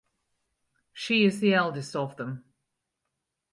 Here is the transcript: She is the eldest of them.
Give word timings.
She 0.93 1.25
is 1.25 1.41
the 1.41 1.53
eldest 1.53 1.95
of 1.95 2.17
them. 2.17 2.43